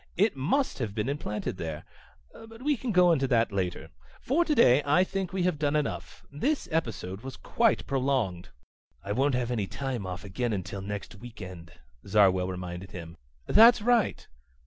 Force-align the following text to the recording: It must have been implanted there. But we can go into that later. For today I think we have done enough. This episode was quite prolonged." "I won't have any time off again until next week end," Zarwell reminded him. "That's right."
It 0.17 0.35
must 0.35 0.79
have 0.79 0.95
been 0.95 1.07
implanted 1.07 1.57
there. 1.57 1.85
But 2.33 2.63
we 2.63 2.75
can 2.75 2.91
go 2.91 3.11
into 3.11 3.27
that 3.27 3.51
later. 3.51 3.91
For 4.19 4.43
today 4.43 4.81
I 4.83 5.03
think 5.03 5.31
we 5.31 5.43
have 5.43 5.59
done 5.59 5.75
enough. 5.75 6.25
This 6.31 6.67
episode 6.71 7.21
was 7.21 7.37
quite 7.37 7.85
prolonged." 7.85 8.49
"I 9.03 9.11
won't 9.11 9.35
have 9.35 9.51
any 9.51 9.67
time 9.67 10.07
off 10.07 10.23
again 10.23 10.53
until 10.53 10.81
next 10.81 11.13
week 11.13 11.39
end," 11.39 11.73
Zarwell 12.07 12.47
reminded 12.47 12.93
him. 12.93 13.15
"That's 13.45 13.79
right." 13.83 14.27